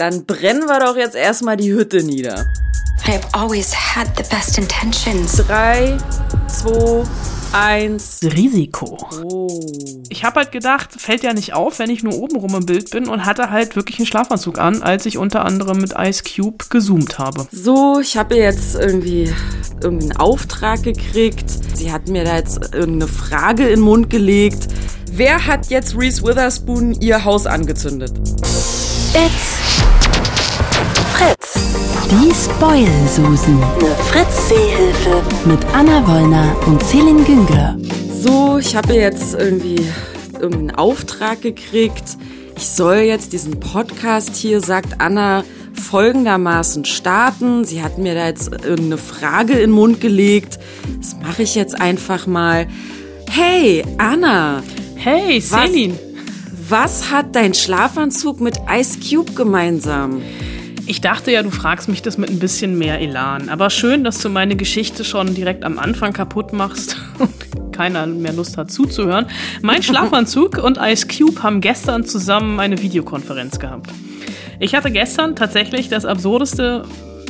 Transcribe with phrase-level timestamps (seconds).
[0.00, 2.46] Dann brennen wir doch jetzt erstmal die Hütte nieder.
[3.06, 5.36] I have always had the best intentions.
[5.36, 5.98] Drei,
[6.48, 7.02] zwei,
[7.52, 8.20] eins.
[8.22, 8.96] Risiko.
[9.22, 9.60] Oh.
[10.08, 12.88] Ich habe halt gedacht, fällt ja nicht auf, wenn ich nur oben rum im Bild
[12.88, 16.64] bin und hatte halt wirklich einen Schlafanzug an, als ich unter anderem mit Ice Cube
[16.70, 17.46] gezoomt habe.
[17.52, 19.30] So, ich habe jetzt irgendwie
[19.82, 21.50] irgendeinen Auftrag gekriegt.
[21.74, 24.66] Sie hat mir da jetzt irgendeine Frage in den Mund gelegt.
[25.12, 28.12] Wer hat jetzt Reese Witherspoon ihr Haus angezündet?
[29.12, 29.69] It's.
[32.10, 33.62] Die Spoil-Susen.
[33.62, 35.22] Eine Fritz-Seehilfe.
[35.46, 37.76] Mit Anna Wollner und Celine Güngler.
[38.22, 39.86] So, ich habe jetzt irgendwie
[40.40, 42.16] irgendeinen Auftrag gekriegt.
[42.56, 47.64] Ich soll jetzt diesen Podcast hier, sagt Anna, folgendermaßen starten.
[47.64, 50.58] Sie hat mir da jetzt irgendeine Frage in den Mund gelegt.
[51.00, 52.66] Das mache ich jetzt einfach mal.
[53.30, 54.62] Hey, Anna,
[54.96, 55.94] Hey, Celine.
[56.68, 60.20] was hat dein Schlafanzug mit Ice Cube gemeinsam?
[60.90, 63.48] Ich dachte ja, du fragst mich das mit ein bisschen mehr Elan.
[63.48, 67.30] Aber schön, dass du meine Geschichte schon direkt am Anfang kaputt machst und
[67.72, 69.26] keiner mehr Lust hat zuzuhören.
[69.62, 73.88] Mein Schlafanzug und Ice Cube haben gestern zusammen eine Videokonferenz gehabt.
[74.58, 76.82] Ich hatte gestern tatsächlich das absurdeste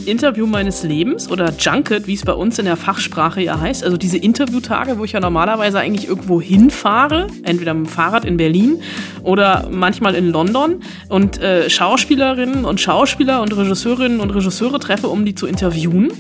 [0.07, 3.85] Interview meines Lebens oder Junket, wie es bei uns in der Fachsprache ja heißt.
[3.85, 8.37] Also diese Interviewtage, wo ich ja normalerweise eigentlich irgendwo hinfahre, entweder mit dem Fahrrad in
[8.37, 8.83] Berlin
[9.23, 15.25] oder manchmal in London und äh, Schauspielerinnen und Schauspieler und Regisseurinnen und Regisseure treffe, um
[15.25, 16.13] die zu interviewen.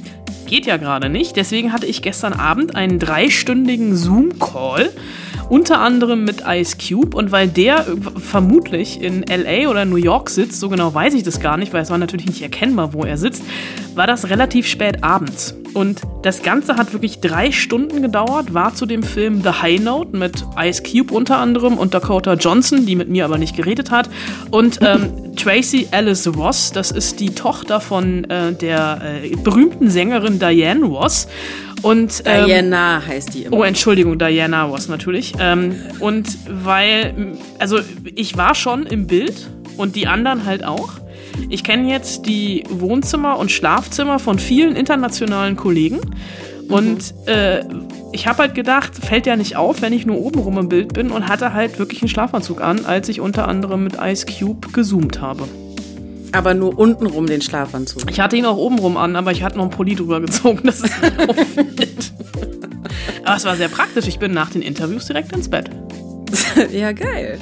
[0.47, 1.37] Geht ja gerade nicht.
[1.37, 4.91] Deswegen hatte ich gestern Abend einen dreistündigen Zoom-Call
[5.51, 7.85] unter anderem mit Ice Cube und weil der
[8.17, 11.83] vermutlich in LA oder New York sitzt, so genau weiß ich das gar nicht, weil
[11.83, 13.43] es war natürlich nicht erkennbar, wo er sitzt,
[13.97, 15.55] war das relativ spät abends.
[15.75, 20.17] Und das Ganze hat wirklich drei Stunden gedauert, war zu dem Film The High Note
[20.17, 24.09] mit Ice Cube unter anderem und Dakota Johnson, die mit mir aber nicht geredet hat.
[24.51, 30.39] Und ähm, Tracy Alice Ross, das ist die Tochter von äh, der äh, berühmten Sängerin
[30.39, 31.29] Diane Ross.
[31.83, 33.59] Und, ähm, Diana heißt die immer.
[33.59, 35.35] Oh, Entschuldigung, Diana was natürlich.
[35.39, 37.79] Ähm, und weil, also
[38.15, 40.93] ich war schon im Bild und die anderen halt auch.
[41.49, 46.01] Ich kenne jetzt die Wohnzimmer und Schlafzimmer von vielen internationalen Kollegen.
[46.69, 47.65] Und äh,
[48.13, 50.93] ich habe halt gedacht, fällt ja nicht auf, wenn ich nur oben rum im Bild
[50.93, 54.69] bin und hatte halt wirklich einen Schlafanzug an, als ich unter anderem mit Ice Cube
[54.73, 55.49] gezoomt habe.
[56.33, 58.11] Aber nur untenrum den Schlafanzug.
[58.11, 60.81] Ich hatte ihn auch obenrum an, aber ich hatte noch einen Pulli drüber gezogen, dass
[60.81, 62.13] es nicht auffällt.
[63.25, 64.09] Aber es war sehr praktisch.
[64.09, 65.71] Ich bin nach den Interviews direkt ins Bett.
[66.73, 67.39] ja, geil.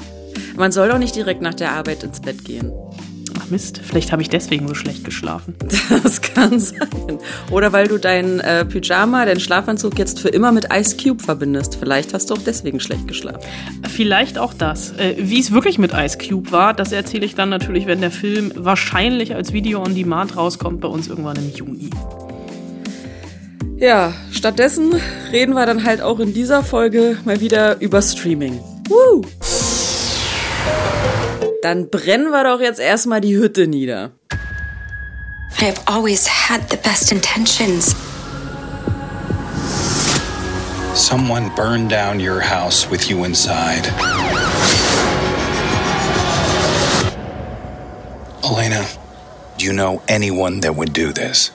[0.56, 2.72] Man soll doch nicht direkt nach der Arbeit ins Bett gehen.
[3.50, 5.54] Mist, vielleicht habe ich deswegen so schlecht geschlafen.
[6.02, 7.18] Das kann sein.
[7.50, 11.76] Oder weil du deinen äh, Pyjama, deinen Schlafanzug jetzt für immer mit Ice Cube verbindest.
[11.76, 13.40] Vielleicht hast du auch deswegen schlecht geschlafen.
[13.88, 14.92] Vielleicht auch das.
[14.92, 18.10] Äh, Wie es wirklich mit Ice Cube war, das erzähle ich dann natürlich, wenn der
[18.10, 21.90] Film wahrscheinlich als Video on Demand rauskommt, bei uns irgendwann im Juni.
[23.78, 24.94] Ja, stattdessen
[25.30, 28.58] reden wir dann halt auch in dieser Folge mal wieder über Streaming.
[28.88, 29.22] Woo!
[31.68, 34.12] Dann brennen wir doch jetzt erstmal die Hütte nieder.
[35.60, 37.94] I have always had the best intentions.
[40.94, 43.86] Someone burned down your house with you inside.
[48.42, 48.86] Elena,
[49.58, 51.52] do you know anyone that would do this?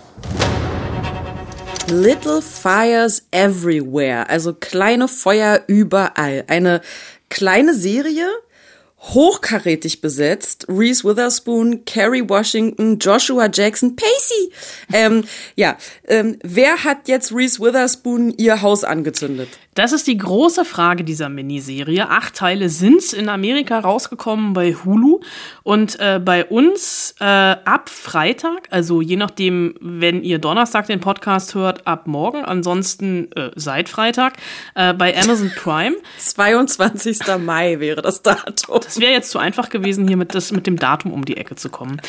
[1.88, 6.44] Little Fires Everywhere, also kleine Feuer überall.
[6.48, 6.82] Eine
[7.32, 8.30] kleine Serie,
[9.04, 10.66] hochkarätig besetzt.
[10.70, 14.52] Reese Witherspoon, Kerry Washington, Joshua Jackson, Pacey.
[14.94, 15.26] Ähm,
[15.56, 15.78] ja,
[16.08, 19.50] ähm, wer hat jetzt Reese Witherspoon ihr Haus angezündet?
[19.76, 22.10] Das ist die große Frage dieser Miniserie.
[22.10, 25.20] Acht Teile sind in Amerika rausgekommen bei Hulu
[25.64, 31.56] und äh, bei uns äh, ab Freitag, also je nachdem, wenn ihr Donnerstag den Podcast
[31.56, 34.34] hört, ab morgen, ansonsten äh, seit Freitag
[34.76, 35.96] äh, bei Amazon Prime.
[36.18, 37.20] 22.
[37.40, 38.80] Mai wäre das Datum.
[38.86, 41.56] Es wäre jetzt zu einfach gewesen, hier mit, das, mit dem Datum um die Ecke
[41.56, 42.02] zu kommen.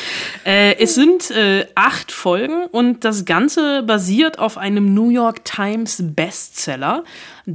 [0.45, 6.01] Äh, es sind äh, acht Folgen und das Ganze basiert auf einem New York Times
[6.01, 7.03] Bestseller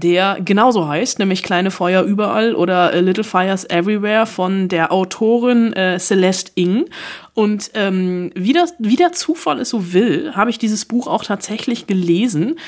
[0.01, 5.73] der genauso heißt, nämlich Kleine Feuer überall oder äh, Little Fires Everywhere von der Autorin
[5.75, 6.87] äh, Celeste Ing.
[7.35, 11.25] Und ähm, wie, das, wie der Zufall es so will, habe ich dieses Buch auch
[11.25, 12.59] tatsächlich gelesen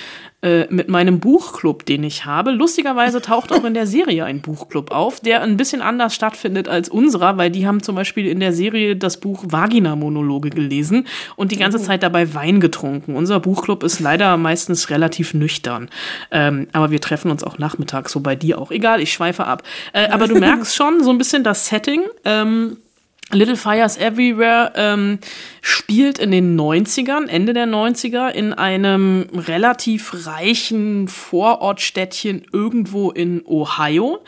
[0.42, 2.50] äh, mit meinem Buchclub, den ich habe.
[2.50, 6.88] Lustigerweise taucht auch in der Serie ein Buchclub auf, der ein bisschen anders stattfindet als
[6.88, 11.06] unserer, weil die haben zum Beispiel in der Serie das Buch Vagina-Monologe gelesen
[11.36, 11.82] und die ganze Oh.
[11.82, 13.14] Zeit dabei Wein getrunken.
[13.14, 15.88] Unser Buchclub ist leider meistens relativ nüchtern.
[16.32, 18.72] Ähm, aber wir treffen uns auch nachmittags, so bei dir auch.
[18.72, 19.62] Egal, ich schweife ab.
[19.92, 22.02] Äh, aber du merkst schon so ein bisschen das Setting.
[22.24, 22.78] Ähm,
[23.32, 25.18] Little Fires Everywhere ähm,
[25.60, 34.22] spielt in den 90ern, Ende der 90er, in einem relativ reichen Vorortstädtchen irgendwo in Ohio.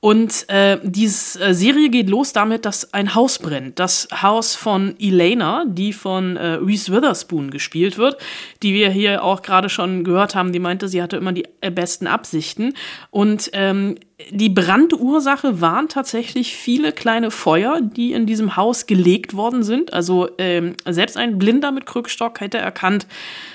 [0.00, 3.80] Und äh, diese äh, Serie geht los damit, dass ein Haus brennt.
[3.80, 8.16] Das Haus von Elena, die von äh, Reese Witherspoon gespielt wird,
[8.62, 10.52] die wir hier auch gerade schon gehört haben.
[10.52, 12.74] Die meinte, sie hatte immer die äh, besten Absichten.
[13.10, 13.96] Und ähm,
[14.30, 19.92] die Brandursache waren tatsächlich viele kleine Feuer, die in diesem Haus gelegt worden sind.
[19.92, 23.06] Also ähm, selbst ein Blinder mit Krückstock hätte erkannt,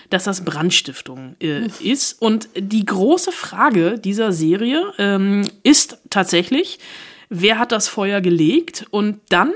[0.10, 2.22] dass das Brandstiftung äh, ist.
[2.22, 6.80] Und die große Frage dieser Serie ähm, ist tatsächlich,
[7.28, 8.86] wer hat das Feuer gelegt?
[8.90, 9.52] Und dann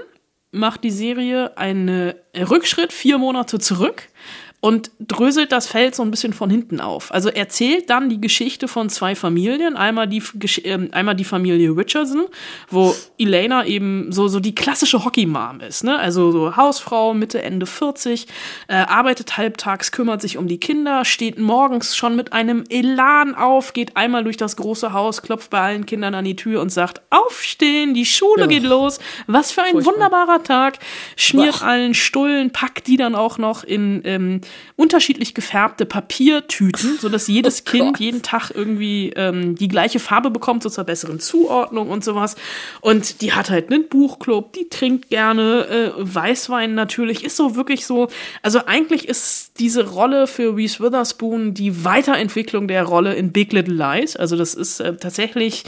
[0.52, 4.10] macht die Serie einen Rückschritt vier Monate zurück
[4.60, 7.14] und dröselt das Feld so ein bisschen von hinten auf.
[7.14, 9.78] Also erzählt dann die Geschichte von zwei Familien.
[9.78, 10.24] Einmal die,
[10.64, 12.26] äh, einmal die Familie Richardson,
[12.70, 15.84] wo Elena eben so, so die klassische Hockey-Mom ist.
[15.84, 15.98] Ne?
[16.00, 18.26] Also so Hausfrau, Mitte, Ende 40,
[18.68, 23.74] äh, arbeitet halbtags, kümmert sich um die Kinder, steht morgens schon mit einem Elan auf,
[23.74, 27.02] geht einmal durch das große Haus, klopft bei allen Kindern an die Tür und sagt,
[27.12, 28.48] aufstehen, die Schule ja.
[28.48, 29.00] geht los.
[29.28, 29.94] Was für ein Furchtbar.
[29.94, 30.80] wunderbarer Tag.
[31.16, 31.68] Schmiert Boah.
[31.68, 34.42] allen Stullen, packt die dann auch noch in ähm,
[34.76, 40.30] unterschiedlich gefärbte Papiertüten, so dass jedes oh Kind jeden Tag irgendwie ähm, die gleiche Farbe
[40.30, 42.36] bekommt, so zur besseren Zuordnung und sowas.
[42.82, 47.86] Und die hat halt einen Buchclub, die trinkt gerne äh, Weißwein natürlich, ist so wirklich
[47.86, 48.10] so.
[48.42, 53.74] Also eigentlich ist diese Rolle für Reese Witherspoon die Weiterentwicklung der Rolle in Big Little
[53.74, 54.16] Lies.
[54.16, 55.64] Also das ist äh, tatsächlich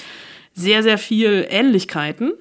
[0.54, 2.34] sehr, sehr viel Ähnlichkeiten.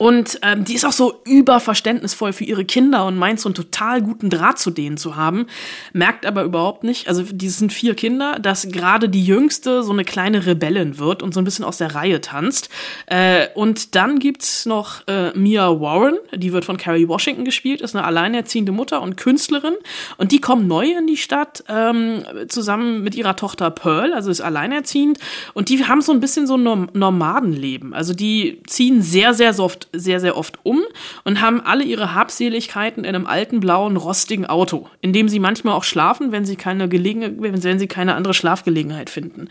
[0.00, 4.00] Und ähm, die ist auch so überverständnisvoll für ihre Kinder und meint so einen total
[4.00, 5.46] guten Draht zu denen zu haben,
[5.92, 10.06] merkt aber überhaupt nicht, also die sind vier Kinder, dass gerade die jüngste so eine
[10.06, 12.70] kleine Rebellin wird und so ein bisschen aus der Reihe tanzt.
[13.06, 17.94] Äh, und dann gibt's noch äh, Mia Warren, die wird von Carrie Washington gespielt, ist
[17.94, 19.74] eine alleinerziehende Mutter und Künstlerin
[20.16, 24.40] und die kommt neu in die Stadt ähm, zusammen mit ihrer Tochter Pearl, also ist
[24.40, 25.18] alleinerziehend
[25.52, 27.92] und die haben so ein bisschen so ein Nomadenleben.
[27.92, 30.80] Also die ziehen sehr, sehr oft sehr, sehr oft um
[31.24, 35.74] und haben alle ihre Habseligkeiten in einem alten, blauen, rostigen Auto, in dem sie manchmal
[35.74, 39.48] auch schlafen, wenn sie keine Gelegenheit, wenn sie keine andere Schlafgelegenheit finden.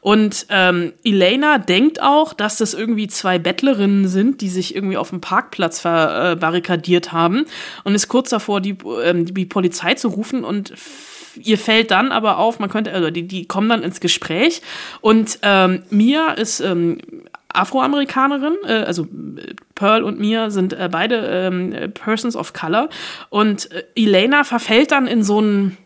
[0.00, 5.10] Und ähm, Elena denkt auch, dass das irgendwie zwei Bettlerinnen sind, die sich irgendwie auf
[5.10, 7.46] dem Parkplatz verbarrikadiert haben
[7.84, 10.72] und ist kurz davor, die, ähm, die Polizei zu rufen und
[11.36, 14.62] ihr fällt dann aber auf, man könnte, also die, die kommen dann ins Gespräch
[15.00, 16.98] und ähm, Mia ist ähm,
[17.54, 19.06] Afroamerikanerin, äh, also
[19.74, 22.88] Pearl und Mia sind äh, beide ähm, Persons of Color.
[23.28, 25.76] Und äh, Elena verfällt dann in so einen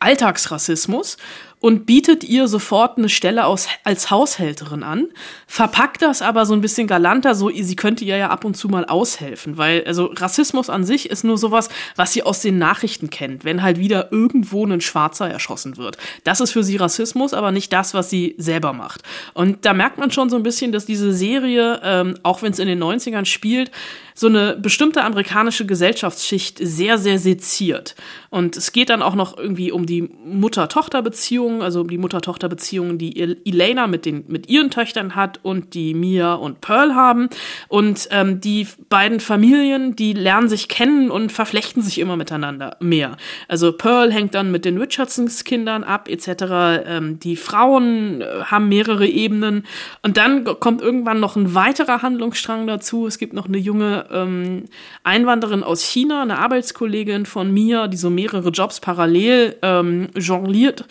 [0.00, 1.16] Alltagsrassismus
[1.60, 5.08] und bietet ihr sofort eine Stelle aus, als Haushälterin an,
[5.46, 8.68] verpackt das aber so ein bisschen galanter, so sie könnte ihr ja ab und zu
[8.68, 13.10] mal aushelfen, weil also Rassismus an sich ist nur sowas, was sie aus den Nachrichten
[13.10, 15.98] kennt, wenn halt wieder irgendwo ein Schwarzer erschossen wird.
[16.24, 19.02] Das ist für sie Rassismus, aber nicht das, was sie selber macht.
[19.34, 22.58] Und da merkt man schon so ein bisschen, dass diese Serie, ähm, auch wenn es
[22.58, 23.70] in den 90ern spielt,
[24.18, 27.94] so eine bestimmte amerikanische Gesellschaftsschicht sehr, sehr seziert.
[28.30, 33.16] Und es geht dann auch noch irgendwie um die Mutter-Tochter-Beziehung, also um die Mutter-Tochter-Beziehung, die
[33.44, 37.28] Elena mit, den, mit ihren Töchtern hat und die Mia und Pearl haben.
[37.68, 43.16] Und ähm, die beiden Familien, die lernen sich kennen und verflechten sich immer miteinander mehr.
[43.46, 46.82] Also Pearl hängt dann mit den Richardsons Kindern ab, etc.
[46.86, 49.64] Ähm, die Frauen äh, haben mehrere Ebenen.
[50.02, 53.06] Und dann kommt irgendwann noch ein weiterer Handlungsstrang dazu.
[53.06, 54.64] Es gibt noch eine junge ähm,
[55.04, 60.84] Einwanderin aus China, eine Arbeitskollegin von mir, die so mehrere Jobs parallel ähm, jongliert,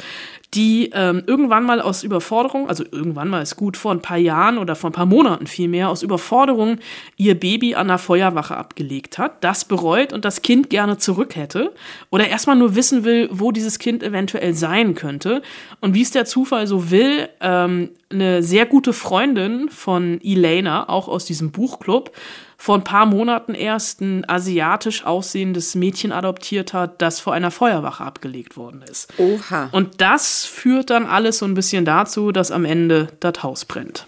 [0.53, 4.57] die ähm, irgendwann mal aus Überforderung, also irgendwann mal ist gut, vor ein paar Jahren
[4.57, 6.77] oder vor ein paar Monaten vielmehr, aus Überforderung
[7.17, 11.74] ihr Baby an der Feuerwache abgelegt hat, das bereut und das Kind gerne zurück hätte
[12.12, 15.41] oder erstmal nur wissen will, wo dieses Kind eventuell sein könnte.
[15.81, 21.09] Und wie es der Zufall so will, ähm, eine sehr gute Freundin von Elena, auch
[21.09, 22.12] aus diesem Buchclub,
[22.58, 28.04] vor ein paar Monaten erst ein asiatisch aussehendes Mädchen adoptiert hat, das vor einer Feuerwache
[28.04, 29.14] abgelegt worden ist.
[29.18, 29.70] Oha.
[29.72, 34.08] Und das führt dann alles so ein bisschen dazu, dass am Ende das Haus brennt.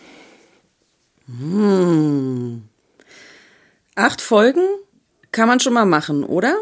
[1.28, 2.64] Hm.
[3.96, 4.66] Acht Folgen
[5.32, 6.56] kann man schon mal machen, oder?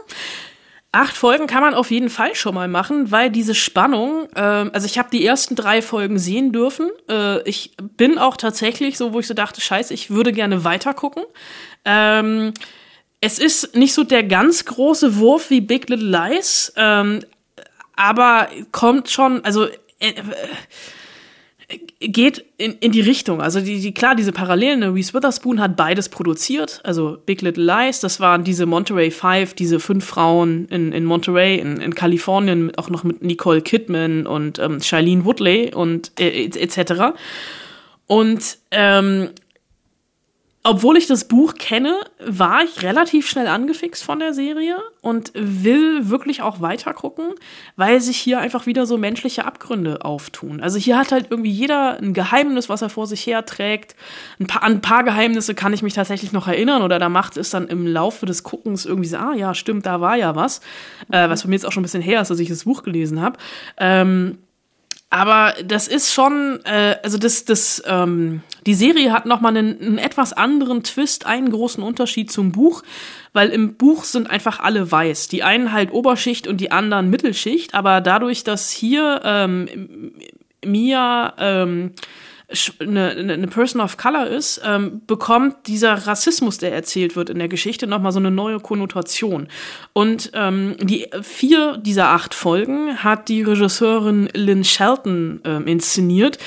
[0.98, 4.88] Acht Folgen kann man auf jeden Fall schon mal machen, weil diese Spannung, äh, also
[4.88, 6.90] ich habe die ersten drei Folgen sehen dürfen.
[7.08, 10.96] Äh, ich bin auch tatsächlich so, wo ich so dachte, scheiße, ich würde gerne weiter
[10.96, 11.22] gucken.
[11.86, 12.52] Ähm,
[13.22, 17.20] es ist nicht so der ganz große Wurf wie Big Little Lies, ähm,
[17.96, 19.68] aber kommt schon, also
[20.00, 20.14] äh,
[22.00, 23.42] geht in, in die Richtung.
[23.42, 24.80] Also die, die klar, diese Parallelen.
[24.80, 24.94] Ne?
[24.94, 26.80] Reese Witherspoon hat beides produziert.
[26.84, 31.60] Also Big Little Lies, das waren diese Monterey Five, diese fünf Frauen in, in Monterey,
[31.60, 37.18] in, in Kalifornien, auch noch mit Nicole Kidman und ähm, Shailene Woodley und äh, etc.
[38.06, 39.30] Und ähm,
[40.70, 46.10] obwohl ich das Buch kenne, war ich relativ schnell angefixt von der Serie und will
[46.10, 47.28] wirklich auch weiter gucken,
[47.78, 50.60] weil sich hier einfach wieder so menschliche Abgründe auftun.
[50.60, 53.96] Also hier hat halt irgendwie jeder ein Geheimnis, was er vor sich her trägt.
[54.42, 57.38] Ein paar, an ein paar Geheimnisse kann ich mich tatsächlich noch erinnern oder da macht
[57.38, 60.60] es dann im Laufe des Guckens irgendwie so, ah ja, stimmt, da war ja was.
[61.10, 62.84] Äh, was bei mir jetzt auch schon ein bisschen her ist, dass ich das Buch
[62.84, 63.38] gelesen habe.
[63.78, 64.38] Ähm,
[65.18, 69.98] aber das ist schon, äh, also das, das, ähm, die Serie hat nochmal einen, einen
[69.98, 72.84] etwas anderen Twist, einen großen Unterschied zum Buch,
[73.34, 75.28] weil im Buch sind einfach alle weiß.
[75.28, 80.14] Die einen halt Oberschicht und die anderen Mittelschicht, aber dadurch, dass hier ähm,
[80.64, 81.94] Mia ähm,
[82.80, 87.50] eine, eine Person of Color ist, ähm, bekommt dieser Rassismus, der erzählt wird in der
[87.50, 89.50] Geschichte, nochmal so eine neue Konnotation.
[89.92, 96.38] Und ähm, die vier dieser acht Folgen hat die Regisseurin Lynn Shelton ähm, inszeniert.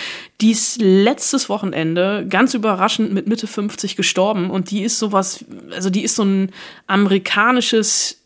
[0.40, 5.90] Die ist letztes Wochenende ganz überraschend mit Mitte 50 gestorben und die ist sowas, also
[5.90, 6.50] die ist so ein
[6.86, 8.19] amerikanisches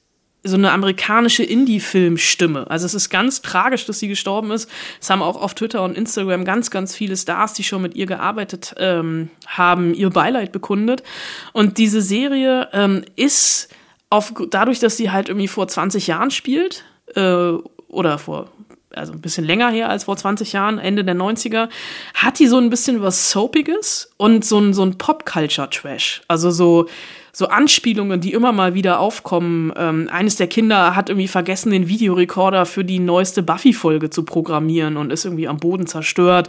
[0.44, 2.70] so eine amerikanische Indie-Film-Stimme.
[2.70, 4.70] Also es ist ganz tragisch, dass sie gestorben ist.
[5.00, 8.06] Es haben auch auf Twitter und Instagram ganz, ganz viele Stars, die schon mit ihr
[8.06, 11.02] gearbeitet ähm, haben, ihr Beileid bekundet.
[11.52, 13.74] Und diese Serie ähm, ist
[14.10, 16.84] auf, dadurch, dass sie halt irgendwie vor 20 Jahren spielt,
[17.16, 17.52] äh,
[17.88, 18.50] oder vor
[18.96, 21.68] also ein bisschen länger her als vor 20 Jahren, Ende der 90er,
[22.14, 26.22] hat die so ein bisschen was Soapiges und so ein, so ein Pop-Culture-Trash.
[26.28, 26.86] Also so,
[27.34, 29.72] so Anspielungen, die immer mal wieder aufkommen.
[29.76, 34.96] Ähm, eines der Kinder hat irgendwie vergessen, den Videorekorder für die neueste Buffy-Folge zu programmieren
[34.96, 36.48] und ist irgendwie am Boden zerstört.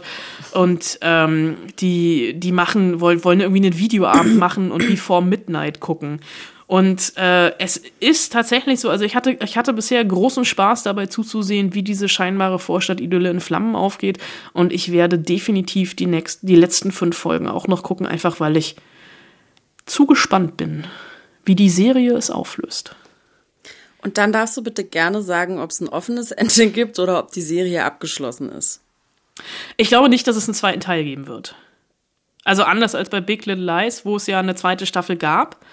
[0.52, 6.20] Und ähm, die, die machen, wollen, wollen irgendwie einen Videoabend machen und Before Midnight gucken.
[6.68, 11.06] Und äh, es ist tatsächlich so, also ich hatte, ich hatte bisher großen Spaß dabei
[11.06, 14.18] zuzusehen, wie diese scheinbare Vorstadt-Idylle in Flammen aufgeht.
[14.52, 18.56] Und ich werde definitiv die, nächst, die letzten fünf Folgen auch noch gucken, einfach weil
[18.56, 18.76] ich
[19.86, 20.84] zu gespannt bin,
[21.44, 22.94] wie die Serie es auflöst.
[24.02, 27.32] Und dann darfst du bitte gerne sagen, ob es ein offenes Ende gibt oder ob
[27.32, 28.82] die Serie abgeschlossen ist.
[29.76, 31.56] Ich glaube nicht, dass es einen zweiten Teil geben wird.
[32.44, 35.64] Also anders als bei Big Little Lies, wo es ja eine zweite Staffel gab,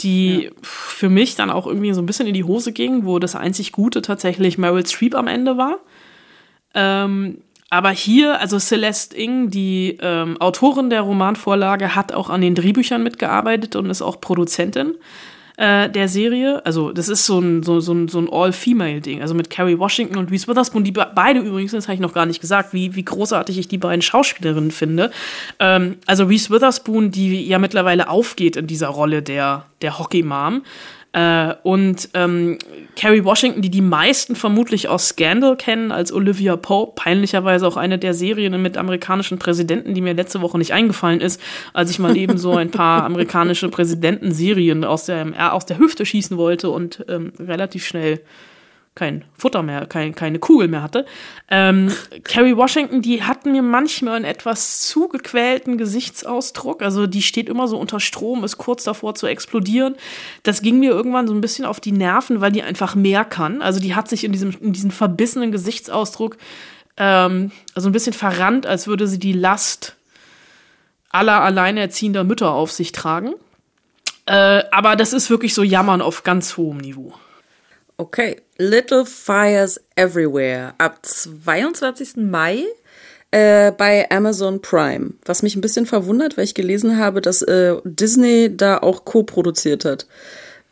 [0.00, 0.50] die ja.
[0.62, 3.72] für mich dann auch irgendwie so ein bisschen in die Hose ging, wo das einzig
[3.72, 5.78] Gute tatsächlich Meryl Streep am Ende war.
[6.74, 12.54] Ähm, aber hier, also Celeste Ing, die ähm, Autorin der Romanvorlage, hat auch an den
[12.54, 14.94] Drehbüchern mitgearbeitet und ist auch Produzentin
[15.58, 16.64] äh, der Serie.
[16.64, 19.20] Also das ist so ein, so, so ein, so ein All-Female-Ding.
[19.20, 22.24] Also mit Carrie Washington und Reese Witherspoon, die beide übrigens, das habe ich noch gar
[22.24, 25.10] nicht gesagt, wie, wie großartig ich die beiden Schauspielerinnen finde.
[25.58, 30.62] Ähm, also Reese Witherspoon, die ja mittlerweile aufgeht in dieser Rolle der, der Hockey-Mom.
[31.12, 32.58] Äh, und ähm,
[32.96, 37.98] Carrie Washington, die die meisten vermutlich aus Scandal kennen, als Olivia Pope, peinlicherweise auch eine
[37.98, 41.40] der Serien mit amerikanischen Präsidenten, die mir letzte Woche nicht eingefallen ist,
[41.72, 46.36] als ich mal eben so ein paar amerikanische Präsidentenserien aus der, aus der Hüfte schießen
[46.36, 48.20] wollte und ähm, relativ schnell
[48.98, 51.06] kein Futter mehr, kein, keine Kugel mehr hatte.
[51.48, 51.92] Ähm,
[52.24, 56.82] Carrie Washington, die hat mir manchmal einen etwas zu gequälten Gesichtsausdruck.
[56.82, 59.94] Also die steht immer so unter Strom, ist kurz davor zu explodieren.
[60.42, 63.62] Das ging mir irgendwann so ein bisschen auf die Nerven, weil die einfach mehr kann.
[63.62, 66.36] Also die hat sich in diesem, in diesem verbissenen Gesichtsausdruck
[66.96, 69.94] ähm, also ein bisschen verrannt, als würde sie die Last
[71.10, 73.34] aller alleinerziehender Mütter auf sich tragen.
[74.26, 77.14] Äh, aber das ist wirklich so Jammern auf ganz hohem Niveau.
[78.00, 82.16] Okay, Little Fires Everywhere ab 22.
[82.16, 82.64] Mai
[83.32, 85.14] äh, bei Amazon Prime.
[85.24, 89.84] Was mich ein bisschen verwundert, weil ich gelesen habe, dass äh, Disney da auch co-produziert
[89.84, 90.06] hat.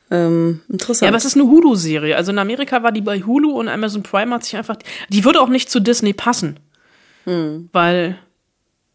[0.09, 1.03] Ähm, interessant.
[1.03, 2.17] Ja, aber es ist eine Hulu-Serie.
[2.17, 4.77] Also in Amerika war die bei Hulu und Amazon Prime hat sich einfach.
[5.09, 6.61] Die würde auch nicht zu Disney passen.
[7.25, 7.71] Hm.
[7.73, 8.21] Weil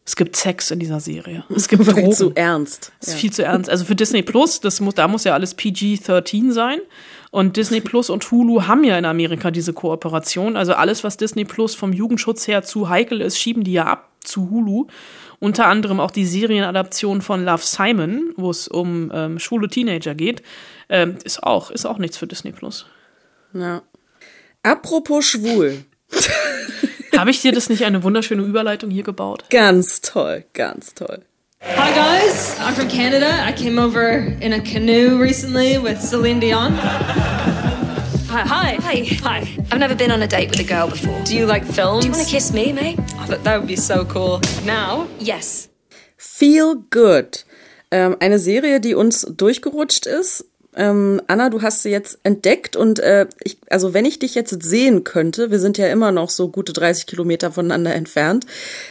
[0.03, 1.43] es gibt Sex in dieser Serie.
[1.55, 2.11] Es gibt Drogen.
[2.11, 2.91] zu ernst.
[2.99, 3.19] Es ist ja.
[3.19, 3.69] viel zu ernst.
[3.69, 6.79] Also für Disney Plus, das muss, da muss ja alles PG-13 sein.
[7.29, 10.57] Und Disney Plus und Hulu haben ja in Amerika diese Kooperation.
[10.57, 14.09] Also alles, was Disney Plus vom Jugendschutz her zu heikel ist, schieben die ja ab
[14.23, 14.87] zu Hulu.
[15.39, 20.43] Unter anderem auch die Serienadaption von Love Simon, wo es um ähm, schwule Teenager geht,
[20.89, 22.85] ähm, ist auch ist auch nichts für Disney Plus.
[23.53, 23.81] Ja.
[24.61, 25.85] Apropos schwul.
[27.17, 29.45] Habe ich dir das nicht eine wunderschöne Überleitung hier gebaut?
[29.49, 31.23] Ganz toll, ganz toll.
[31.61, 33.45] Hi guys, I'm from Canada.
[33.47, 36.73] I came over in a canoe recently with Celine Dion.
[38.31, 38.43] Hi.
[38.47, 38.77] Hi.
[38.81, 39.03] Hi.
[39.23, 39.39] Hi.
[39.71, 41.21] I've never been on a date with a girl before.
[41.25, 42.05] Do you like films?
[42.05, 42.97] Do you want to kiss me, mate?
[43.19, 44.39] Oh, that, that would be so cool.
[44.65, 45.05] Now?
[45.19, 45.67] Yes.
[46.17, 47.43] Feel Good.
[47.91, 50.45] Ähm, eine Serie, die uns durchgerutscht ist.
[50.75, 54.63] Ähm, Anna, du hast sie jetzt entdeckt und äh, ich, also wenn ich dich jetzt
[54.63, 58.45] sehen könnte, wir sind ja immer noch so gute 30 Kilometer voneinander entfernt,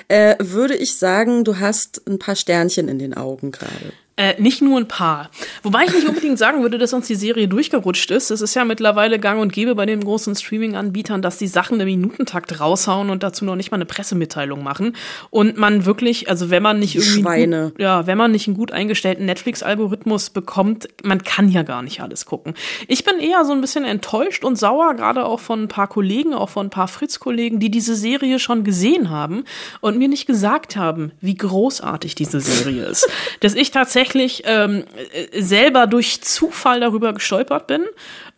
[0.09, 3.93] äh, würde ich sagen, du hast ein paar Sternchen in den Augen gerade.
[4.21, 5.31] Äh, nicht nur ein paar.
[5.62, 8.31] Wobei ich nicht unbedingt sagen würde, dass uns die Serie durchgerutscht ist.
[8.31, 11.87] Es ist ja mittlerweile gang und gäbe bei den großen Streaming-Anbietern, dass die Sachen im
[11.87, 14.95] Minutentakt raushauen und dazu noch nicht mal eine Pressemitteilung machen.
[15.31, 17.23] Und man wirklich, also wenn man nicht irgendwie.
[17.23, 17.71] Schweine.
[17.71, 22.03] Gut, ja, wenn man nicht einen gut eingestellten Netflix-Algorithmus bekommt, man kann ja gar nicht
[22.03, 22.53] alles gucken.
[22.89, 26.35] Ich bin eher so ein bisschen enttäuscht und sauer, gerade auch von ein paar Kollegen,
[26.35, 29.45] auch von ein paar Fritz-Kollegen, die diese Serie schon gesehen haben
[29.81, 33.09] und mir nicht gesagt haben, wie großartig diese Serie ist.
[33.41, 34.10] Dass ich tatsächlich
[34.45, 37.85] ähm, äh, selber durch Zufall darüber gestolpert bin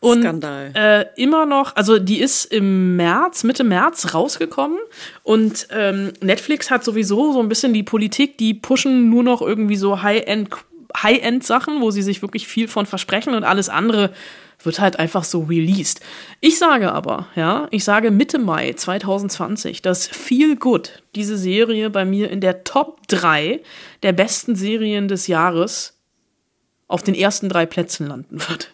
[0.00, 0.72] und Skandal.
[0.74, 4.78] Äh, immer noch, also die ist im März, Mitte März rausgekommen
[5.22, 9.76] und ähm, Netflix hat sowieso so ein bisschen die Politik, die pushen nur noch irgendwie
[9.76, 10.50] so High-End
[10.94, 14.12] High-End-Sachen, wo sie sich wirklich viel von versprechen und alles andere
[14.64, 16.00] wird halt einfach so released.
[16.40, 22.04] Ich sage aber, ja, ich sage Mitte Mai 2020, dass Feel Good, diese Serie bei
[22.04, 23.60] mir in der Top 3
[24.02, 25.98] der besten Serien des Jahres
[26.88, 28.72] auf den ersten drei Plätzen landen wird.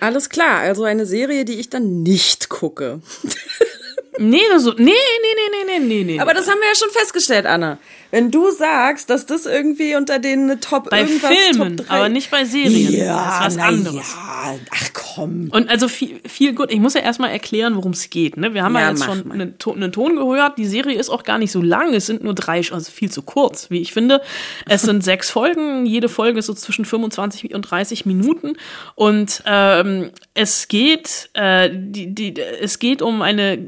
[0.00, 3.00] Alles klar, also eine Serie, die ich dann nicht gucke.
[4.18, 6.20] Nee, so, nee, nee, nee, nee, nee, nee.
[6.20, 7.78] Aber das haben wir ja schon festgestellt, Anna.
[8.10, 12.08] Wenn du sagst, dass das irgendwie unter den Top bei irgendwas Filmen, Top 3 aber
[12.08, 12.92] nicht bei Serien.
[12.92, 14.14] Ja, das ist was anderes.
[14.14, 15.50] Ja, ach komm.
[15.52, 16.72] Und also viel, viel gut.
[16.72, 18.38] Ich muss ja erstmal erklären, worum es geht.
[18.38, 18.54] Ne?
[18.54, 20.56] Wir haben ja, Ja, jetzt mach schon einen, einen Ton gehört.
[20.56, 21.92] Die Serie ist auch gar nicht so lang.
[21.92, 24.22] Es sind nur drei, also viel zu kurz, wie ich finde.
[24.66, 25.84] Es sind sechs Folgen.
[25.84, 28.56] Jede Folge ist so zwischen 25 und 30 Minuten.
[28.94, 33.58] Und ähm, es geht, äh, die, die, es geht um eine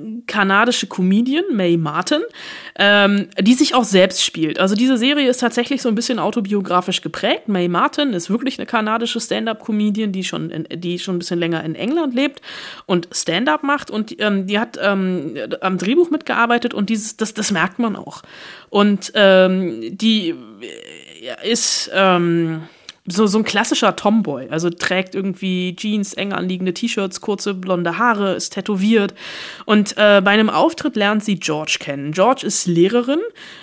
[0.40, 2.22] kanadische Comedian, Mae Martin,
[2.78, 4.58] ähm, die sich auch selbst spielt.
[4.58, 7.46] Also diese Serie ist tatsächlich so ein bisschen autobiografisch geprägt.
[7.46, 11.62] Mae Martin ist wirklich eine kanadische Stand-up-Comedian, die schon, in, die schon ein bisschen länger
[11.62, 12.40] in England lebt
[12.86, 13.90] und Stand-up macht.
[13.90, 18.22] Und ähm, die hat ähm, am Drehbuch mitgearbeitet und dieses, das, das merkt man auch.
[18.70, 22.62] Und ähm, die äh, ist ähm,
[23.10, 24.48] so, so ein klassischer Tomboy.
[24.50, 29.14] Also trägt irgendwie Jeans, eng anliegende T-Shirts, kurze blonde Haare, ist tätowiert.
[29.66, 32.12] Und äh, bei einem Auftritt lernt sie George kennen.
[32.12, 33.20] George ist Lehrerin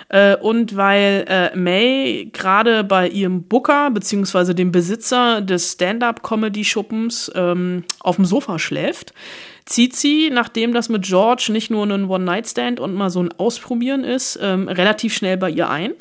[0.08, 7.84] äh, und weil äh, May gerade bei ihrem Booker beziehungsweise dem Besitzer des Stand-up-Comedy-Schuppens ähm,
[8.00, 9.12] auf dem Sofa schläft,
[9.68, 14.02] zieht sie, nachdem das mit George nicht nur ein One-Night-Stand und mal so ein Ausprobieren
[14.04, 15.92] ist, ähm, relativ schnell bei ihr ein.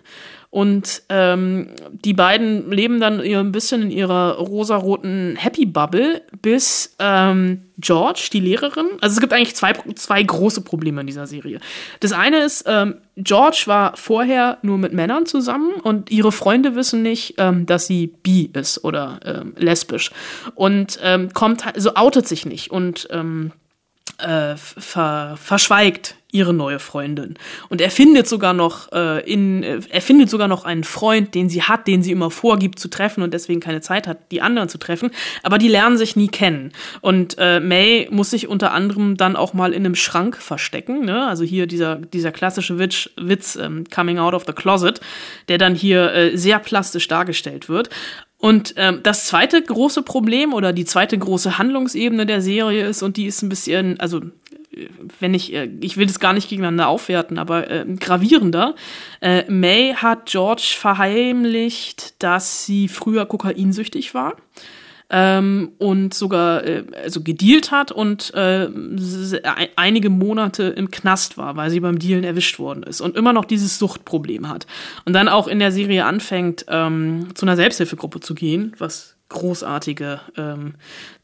[0.50, 7.64] Und ähm, die beiden leben dann ein bisschen in ihrer rosaroten Happy Bubble, bis ähm,
[7.80, 11.60] George, die Lehrerin, also es gibt eigentlich zwei, zwei große Probleme in dieser Serie.
[12.00, 17.04] Das eine ist, ähm, George war vorher nur mit Männern zusammen und ihre Freunde wissen
[17.04, 20.12] nicht, ähm, dass sie bi ist oder ähm, lesbisch.
[20.56, 23.08] Und ähm, kommt, also outet sich nicht und
[24.18, 27.36] äh, ver verschweigt ihre neue Freundin.
[27.70, 31.50] Und er findet sogar noch äh, in, äh, er findet sogar noch einen Freund, den
[31.50, 34.68] sie hat, den sie immer vorgibt zu treffen und deswegen keine Zeit hat, die anderen
[34.68, 35.12] zu treffen.
[35.44, 36.74] Aber die lernen sich nie kennen.
[37.00, 41.06] Und äh, May muss sich unter anderem dann auch mal in einem Schrank verstecken.
[41.06, 41.26] Ne?
[41.26, 45.00] Also hier dieser, dieser klassische Witz, Witz ähm, Coming Out of the Closet,
[45.48, 47.90] der dann hier äh, sehr plastisch dargestellt wird.
[48.40, 53.18] Und ähm, das zweite große Problem oder die zweite große Handlungsebene der Serie ist, und
[53.18, 54.20] die ist ein bisschen, also
[54.72, 58.76] äh, wenn ich, äh, ich will das gar nicht gegeneinander aufwerten, aber äh, gravierender.
[59.22, 64.36] Äh, May hat George verheimlicht, dass sie früher kokainsüchtig war
[65.10, 68.70] ähm, und sogar äh, also gedealt hat und äh,
[69.76, 73.46] einige Monate im Knast war, weil sie beim Dealen erwischt worden ist und immer noch
[73.46, 74.68] dieses Suchtproblem hat.
[75.06, 80.22] Und dann auch in der Serie anfängt, ähm, zu einer Selbsthilfegruppe zu gehen, was großartige
[80.38, 80.76] ähm,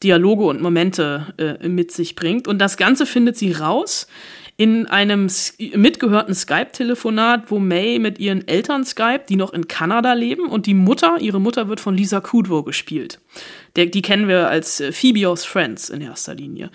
[0.02, 2.46] Dialoge und Momente äh, mit sich bringt.
[2.48, 4.06] Und das Ganze findet sie raus
[4.56, 5.28] in einem
[5.74, 10.74] mitgehörten Skype-Telefonat, wo May mit ihren Eltern Skype, die noch in Kanada leben, und die
[10.74, 13.20] Mutter, ihre Mutter wird von Lisa Kudrow gespielt.
[13.74, 16.70] Der, die kennen wir als äh, Phoebe aus Friends in erster Linie.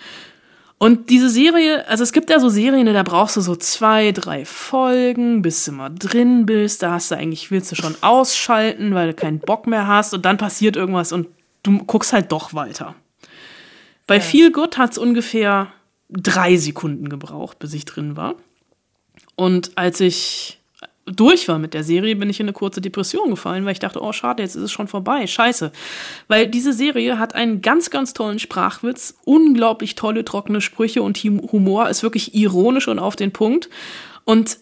[0.76, 4.46] Und diese Serie, also es gibt ja so Serien, da brauchst du so zwei, drei
[4.46, 6.82] Folgen, bis du mal drin bist.
[6.82, 10.24] Da hast du eigentlich, willst du schon ausschalten, weil du keinen Bock mehr hast und
[10.24, 11.28] dann passiert irgendwas und
[11.62, 12.94] du guckst halt doch weiter.
[14.06, 15.70] Bei Feel Good hat es ungefähr
[16.10, 18.34] drei Sekunden gebraucht, bis ich drin war.
[19.36, 20.60] Und als ich
[21.06, 24.02] durch war mit der Serie, bin ich in eine kurze Depression gefallen, weil ich dachte,
[24.02, 25.72] oh schade, jetzt ist es schon vorbei, scheiße.
[26.28, 31.88] Weil diese Serie hat einen ganz, ganz tollen Sprachwitz, unglaublich tolle trockene Sprüche und Humor,
[31.88, 33.68] ist wirklich ironisch und auf den Punkt.
[34.24, 34.58] Und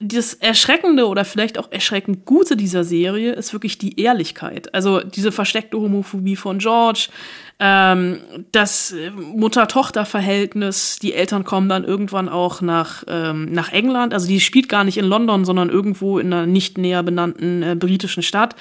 [0.00, 4.74] das Erschreckende oder vielleicht auch erschreckend Gute dieser Serie ist wirklich die Ehrlichkeit.
[4.74, 7.08] Also diese versteckte Homophobie von George,
[7.60, 8.18] ähm,
[8.50, 14.12] das Mutter-Tochter-Verhältnis, die Eltern kommen dann irgendwann auch nach, ähm, nach England.
[14.12, 17.76] Also die spielt gar nicht in London, sondern irgendwo in einer nicht näher benannten äh,
[17.76, 18.56] britischen Stadt.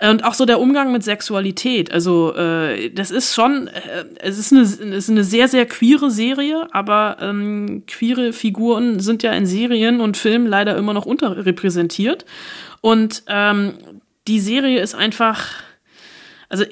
[0.00, 1.92] Und auch so der Umgang mit Sexualität.
[1.92, 6.10] Also äh, das ist schon, äh, es, ist eine, es ist eine sehr, sehr queere
[6.10, 12.24] Serie, aber ähm, queere Figuren sind ja in Serien und Filmen leider immer noch unterrepräsentiert.
[12.80, 13.74] Und ähm,
[14.26, 15.46] die Serie ist einfach,
[16.48, 16.64] also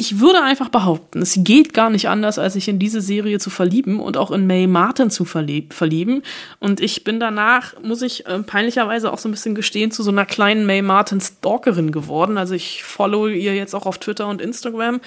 [0.00, 3.50] ich würde einfach behaupten, es geht gar nicht anders, als sich in diese Serie zu
[3.50, 6.22] verlieben und auch in May Martin zu verlieben.
[6.58, 10.10] Und ich bin danach, muss ich äh, peinlicherweise auch so ein bisschen gestehen, zu so
[10.10, 12.38] einer kleinen May Martin Stalkerin geworden.
[12.38, 15.02] Also ich follow ihr jetzt auch auf Twitter und Instagram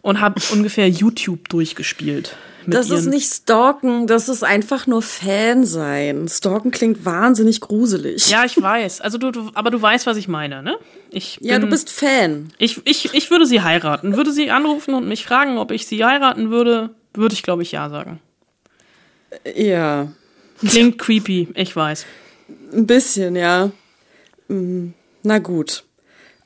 [0.00, 2.34] und habe ungefähr YouTube durchgespielt
[2.70, 6.28] das ist nicht Stalken, das ist einfach nur Fan sein.
[6.28, 8.30] Stalken klingt wahnsinnig gruselig.
[8.30, 9.00] Ja, ich weiß.
[9.00, 10.76] Also du, du aber du weißt, was ich meine, ne?
[11.10, 12.52] Ich bin, ja, du bist Fan.
[12.58, 14.16] Ich, ich, ich würde sie heiraten.
[14.16, 17.72] Würde sie anrufen und mich fragen, ob ich sie heiraten würde, würde ich, glaube ich,
[17.72, 18.20] ja sagen.
[19.54, 20.08] Ja.
[20.60, 22.06] Klingt creepy, ich weiß.
[22.72, 23.70] Ein bisschen, ja.
[24.48, 24.88] Mm,
[25.22, 25.84] na gut.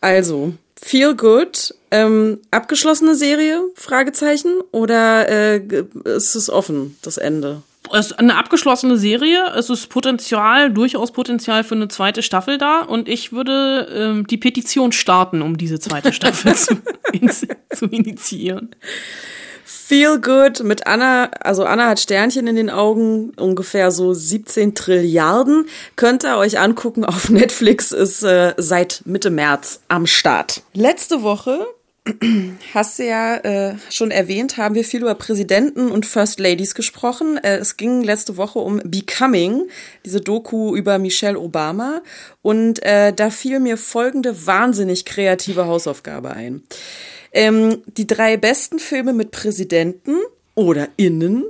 [0.03, 3.63] Also, Feel Good, ähm, abgeschlossene Serie?
[3.77, 4.53] Fragezeichen?
[4.73, 7.63] Oder äh, ist es offen, das Ende?
[7.93, 9.53] Es ist eine abgeschlossene Serie.
[9.57, 12.81] Es ist Potenzial, durchaus Potenzial für eine zweite Staffel da.
[12.81, 16.75] Und ich würde ähm, die Petition starten, um diese zweite Staffel zu,
[17.13, 18.75] in, zu initiieren.
[19.65, 25.67] Feel Good mit Anna, also Anna hat Sternchen in den Augen, ungefähr so 17 Trilliarden.
[25.97, 30.63] Könnt ihr euch angucken auf Netflix, ist äh, seit Mitte März am Start.
[30.75, 31.67] Letzte Woche
[32.75, 37.39] hast du ja äh, schon erwähnt, haben wir viel über Präsidenten und First Ladies gesprochen.
[37.39, 39.69] Äh, es ging letzte Woche um Becoming,
[40.05, 42.03] diese Doku über Michelle Obama.
[42.43, 46.65] Und äh, da fiel mir folgende wahnsinnig kreative Hausaufgabe ein.
[47.33, 50.17] Ähm, die drei besten Filme mit Präsidenten
[50.55, 51.45] oder Innen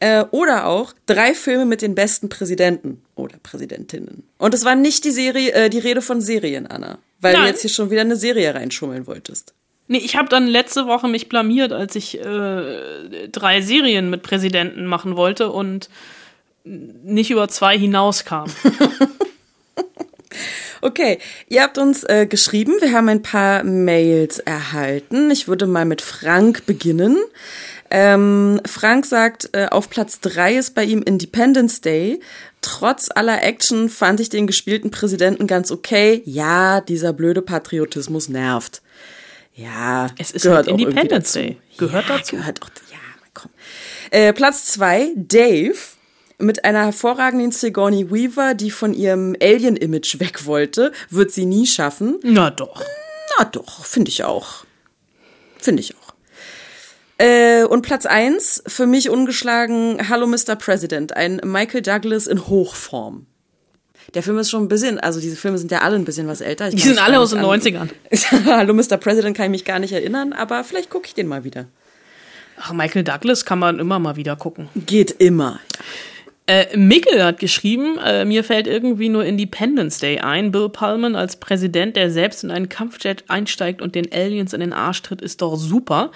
[0.00, 4.24] äh, oder auch drei Filme mit den besten Präsidenten oder Präsidentinnen.
[4.38, 7.42] Und es war nicht die Serie, äh, die Rede von Serien, Anna, weil Nein.
[7.42, 9.54] du jetzt hier schon wieder eine Serie reinschummeln wolltest.
[9.86, 14.86] Nee, ich habe dann letzte Woche mich blamiert, als ich äh, drei Serien mit Präsidenten
[14.86, 15.90] machen wollte und
[16.64, 18.46] nicht über zwei hinauskam.
[20.84, 21.18] Okay,
[21.48, 25.30] ihr habt uns äh, geschrieben, wir haben ein paar Mails erhalten.
[25.30, 27.16] Ich würde mal mit Frank beginnen.
[27.90, 32.20] Ähm, Frank sagt, äh, auf Platz drei ist bei ihm Independence Day.
[32.60, 36.20] Trotz aller Action fand ich den gespielten Präsidenten ganz okay.
[36.26, 38.82] Ja, dieser blöde Patriotismus nervt.
[39.54, 41.56] Ja, es ist gehört halt Independence Day.
[41.78, 42.36] Gehört ja, dazu.
[42.36, 42.98] Gehört auch, ja,
[43.32, 43.50] komm.
[44.10, 45.78] Äh, Platz zwei, Dave
[46.38, 52.18] mit einer hervorragenden Sigourney Weaver, die von ihrem Alien-Image weg wollte, wird sie nie schaffen.
[52.22, 52.82] Na doch.
[53.38, 54.64] Na doch, finde ich auch.
[55.58, 56.14] Finde ich auch.
[57.18, 60.56] Äh, und Platz eins für mich ungeschlagen, Hallo Mr.
[60.56, 63.26] President, ein Michael Douglas in Hochform.
[64.14, 66.40] Der Film ist schon ein bisschen, also diese Filme sind ja alle ein bisschen was
[66.40, 66.68] älter.
[66.68, 67.88] Ich die sind alle aus den 90ern.
[68.46, 68.96] Hallo Mr.
[68.96, 71.66] President kann ich mich gar nicht erinnern, aber vielleicht gucke ich den mal wieder.
[72.56, 74.68] Ach, Michael Douglas kann man immer mal wieder gucken.
[74.74, 75.60] Geht immer.
[75.72, 75.84] Ja.
[76.46, 80.52] Äh, Mickel hat geschrieben, äh, mir fällt irgendwie nur Independence Day ein.
[80.52, 84.74] Bill Pullman als Präsident, der selbst in einen Kampfjet einsteigt und den Aliens in den
[84.74, 86.10] Arsch tritt, ist doch super.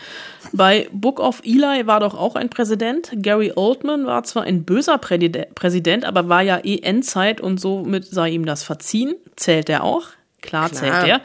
[0.52, 3.10] Bei Book of Eli war doch auch ein Präsident.
[3.22, 8.28] Gary Oldman war zwar ein böser Präsident, aber war ja eh Endzeit und somit sei
[8.28, 9.14] ihm das verziehen.
[9.34, 10.08] Zählt er auch?
[10.42, 10.80] Klar, Klar.
[10.82, 11.20] zählt er.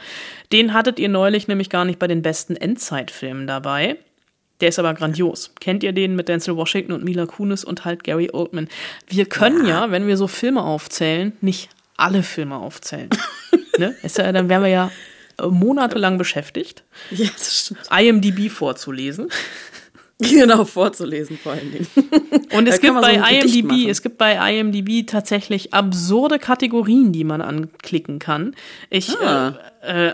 [0.50, 3.96] Den hattet ihr neulich nämlich gar nicht bei den besten Endzeitfilmen dabei.
[4.60, 5.52] Der ist aber grandios.
[5.60, 8.68] Kennt ihr den mit Denzel Washington und Mila Kunis und halt Gary Oldman?
[9.08, 13.10] Wir können ja, wenn wir so Filme aufzählen, nicht alle Filme aufzählen.
[13.78, 13.94] ne?
[14.02, 14.90] Ist ja, dann wären wir ja
[15.38, 17.28] äh, monatelang beschäftigt, ja.
[17.98, 19.28] IMDb vorzulesen.
[20.30, 21.86] Genau, vorzulesen vor allen Dingen.
[22.56, 27.40] Und es gibt bei so IMDb, es gibt bei IMDb tatsächlich absurde Kategorien, die man
[27.40, 28.54] anklicken kann.
[28.90, 29.58] Ich ah.
[29.82, 30.12] äh, äh,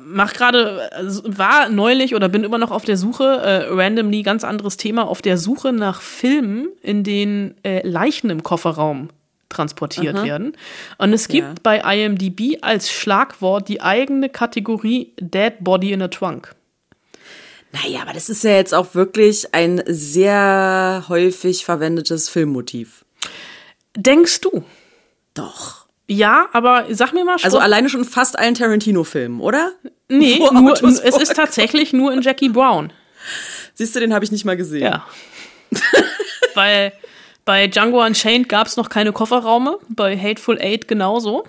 [0.00, 4.44] mach gerade, äh, war neulich oder bin immer noch auf der Suche, äh, randomly ganz
[4.44, 9.10] anderes Thema, auf der Suche nach Filmen, in denen äh, Leichen im Kofferraum
[9.50, 10.24] transportiert Aha.
[10.24, 10.56] werden.
[10.98, 11.54] Und es gibt ja.
[11.62, 16.54] bei IMDb als Schlagwort die eigene Kategorie Dead Body in a Trunk.
[17.82, 23.04] Naja, aber das ist ja jetzt auch wirklich ein sehr häufig verwendetes Filmmotiv.
[23.96, 24.64] Denkst du?
[25.34, 25.86] Doch.
[26.06, 29.72] Ja, aber sag mir mal Also Schrott- alleine schon fast allen Tarantino-Filmen, oder?
[30.08, 31.34] Nee, Wo nur, es ist vorkommen.
[31.34, 32.92] tatsächlich nur in Jackie Brown.
[33.74, 34.82] Siehst du, den habe ich nicht mal gesehen.
[34.84, 35.06] Ja.
[36.54, 36.92] Weil
[37.44, 41.44] bei Django Unchained gab es noch keine Kofferraume, bei Hateful Eight genauso.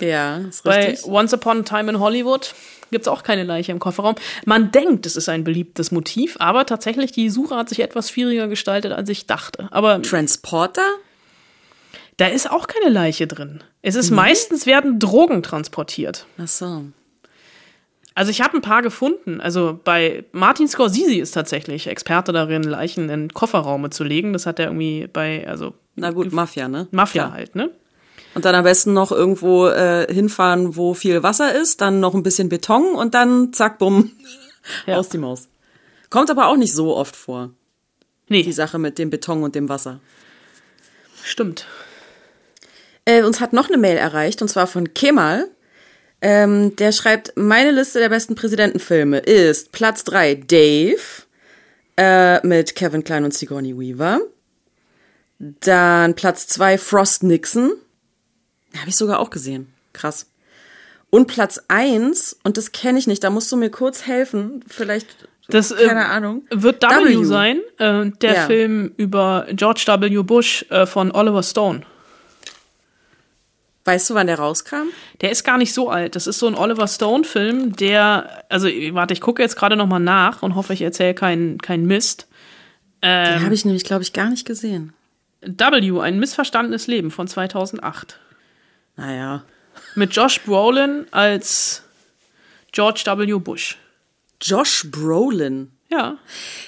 [0.00, 1.10] Ja, ist Bei richtig.
[1.10, 2.54] Once Upon a Time in Hollywood
[2.90, 4.14] gibt es auch keine Leiche im Kofferraum.
[4.46, 8.48] Man denkt, es ist ein beliebtes Motiv, aber tatsächlich die Suche hat sich etwas schwieriger
[8.48, 9.68] gestaltet, als ich dachte.
[9.70, 10.82] Aber Transporter?
[12.18, 13.62] da ist auch keine Leiche drin.
[13.80, 16.26] Es ist meistens werden Drogen transportiert.
[16.36, 16.84] Ach so.
[18.14, 19.40] Also ich habe ein paar gefunden.
[19.40, 24.32] Also bei Martin Scorsese ist tatsächlich Experte darin, Leichen in Kofferraume zu legen.
[24.32, 26.88] Das hat er irgendwie bei, also Na gut, Mafia, ne?
[26.90, 27.36] Mafia Klar.
[27.36, 27.70] halt, ne?
[28.34, 32.22] Und dann am besten noch irgendwo äh, hinfahren, wo viel Wasser ist, dann noch ein
[32.22, 34.12] bisschen Beton und dann zack, bumm,
[34.86, 34.96] Ja.
[34.98, 35.48] aus die Maus.
[36.10, 37.50] Kommt aber auch nicht so oft vor,
[38.30, 40.00] Nee, die Sache mit dem Beton und dem Wasser.
[41.24, 41.66] stimmt.
[43.06, 45.48] Äh, uns hat noch eine Mail erreicht, und zwar von Kemal.
[46.20, 51.00] Ähm, der schreibt, meine Liste der besten Präsidentenfilme ist Platz 3 Dave
[51.96, 54.20] äh, mit Kevin Klein und Sigourney Weaver.
[55.38, 57.72] Dann Platz 2 Frost Nixon.
[58.80, 59.72] Habe ich sogar auch gesehen.
[59.92, 60.26] Krass.
[61.10, 64.62] Und Platz 1, und das kenne ich nicht, da musst du mir kurz helfen.
[64.68, 65.06] Vielleicht,
[65.48, 66.42] Das äh, keine Ahnung.
[66.50, 67.24] wird W, W.
[67.24, 68.46] sein, äh, der Ja.
[68.46, 70.22] Film über George W.
[70.22, 71.82] Bush äh, von Oliver Stone.
[73.86, 74.88] Weißt du, wann der rauskam?
[75.22, 76.14] Der ist gar nicht so alt.
[76.14, 79.98] Das ist so ein Oliver Stone-Film, der, also warte, ich gucke jetzt gerade noch mal
[79.98, 82.28] nach und hoffe, ich erzähle keinen keinen Mist.
[83.02, 84.92] Den habe ich nämlich, glaube ich, gar nicht gesehen.
[85.40, 88.18] W, ein missverstandenes Leben von 2008.
[88.98, 89.44] Naja.
[89.94, 91.82] Mit Josh Brolin als
[92.72, 93.38] George W.
[93.38, 93.78] Bush.
[94.42, 95.70] Josh Brolin.
[95.88, 96.18] Ja.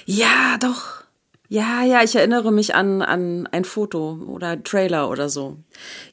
[0.05, 1.03] Ja, doch.
[1.49, 5.57] Ja, ja, ich erinnere mich an, an ein Foto oder Trailer oder so.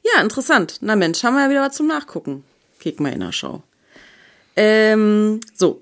[0.03, 0.79] Ja, interessant.
[0.81, 2.43] Na Mensch, haben wir ja wieder was zum Nachgucken.
[2.79, 3.63] Kick mal in der Show.
[4.57, 5.81] Ähm, so.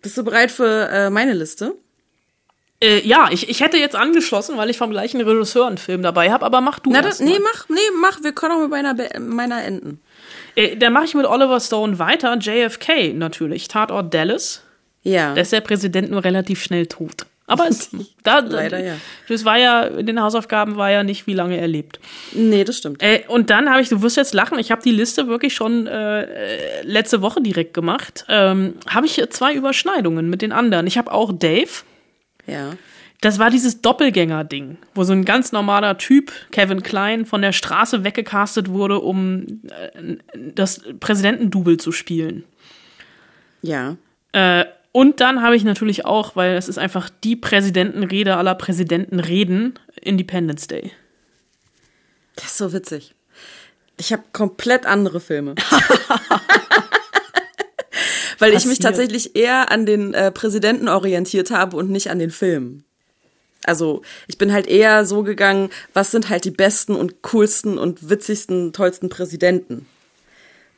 [0.00, 1.76] Bist du bereit für äh, meine Liste?
[2.84, 6.30] Äh, ja, ich, ich hätte jetzt angeschlossen, weil ich vom gleichen Regisseur einen Film dabei
[6.30, 8.22] habe, aber mach du Na, das, nee, mach, nee, mach.
[8.22, 10.00] Wir können auch mit meiner, Be- meiner enden.
[10.54, 12.36] Äh, dann mache ich mit Oliver Stone weiter.
[12.38, 13.68] JFK natürlich.
[13.68, 14.62] Tatort Dallas.
[15.02, 15.34] Ja.
[15.34, 17.26] Da ist der Präsident nur relativ schnell tot.
[17.46, 17.90] Aber es,
[18.22, 18.94] da, Leider, ja.
[19.28, 22.00] das war ja, in den Hausaufgaben war ja nicht, wie lange er lebt.
[22.32, 23.02] nee, das stimmt.
[23.02, 25.86] Äh, und dann habe ich, du wirst jetzt lachen, ich habe die Liste wirklich schon
[25.86, 28.24] äh, letzte Woche direkt gemacht.
[28.28, 30.86] Ähm, habe ich zwei Überschneidungen mit den anderen.
[30.86, 31.68] Ich habe auch Dave.
[32.46, 32.72] Ja.
[33.20, 38.04] Das war dieses Doppelgänger-Ding, wo so ein ganz normaler Typ, Kevin Klein, von der Straße
[38.04, 42.44] weggecastet wurde, um äh, das Präsidentendouble zu spielen.
[43.62, 43.96] Ja.
[44.32, 49.78] Äh, und dann habe ich natürlich auch, weil es ist einfach die Präsidentenrede aller Präsidentenreden,
[50.00, 50.92] Independence Day.
[52.36, 53.14] Das ist so witzig.
[53.96, 55.54] Ich habe komplett andere Filme.
[58.38, 62.30] Weil ich mich tatsächlich eher an den äh, Präsidenten orientiert habe und nicht an den
[62.30, 62.84] Film.
[63.64, 68.08] Also ich bin halt eher so gegangen, was sind halt die besten und coolsten und
[68.08, 69.86] witzigsten, tollsten Präsidenten.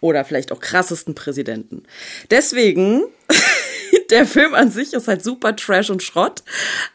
[0.01, 1.83] Oder vielleicht auch krassesten Präsidenten.
[2.31, 3.05] Deswegen,
[4.11, 6.43] der Film an sich ist halt super Trash und Schrott,